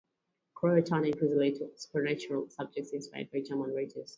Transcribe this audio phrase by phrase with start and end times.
[0.55, 4.09] Crowe turned increasingly to supernatural subjects, inspired by German writers.